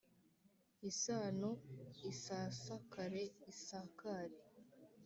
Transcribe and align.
Isano 0.89 1.49
isasakare 2.11 3.23
isakare. 3.51 4.39